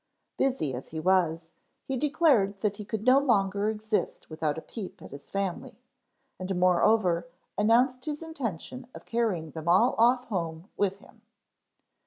[0.35, 1.47] Busy as he was,
[1.85, 5.77] he declared that he could no longer exist without a peep at his family,
[6.39, 11.21] and moreover announced his intention of carrying them all off home with him.